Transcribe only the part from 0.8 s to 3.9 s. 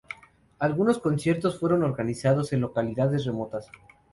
conciertos fueron organizados en localizaciones remotas.